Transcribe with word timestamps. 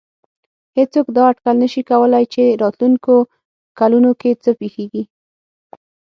هېڅوک 0.77 1.07
دا 1.15 1.23
اټکل 1.31 1.55
نه 1.63 1.67
شي 1.73 1.81
کولای 1.89 2.23
چې 2.33 2.43
راتلونکو 2.61 3.15
کلونو 3.79 4.11
کې 4.21 4.31
څه 4.43 4.49
پېښېږي. 4.59 5.03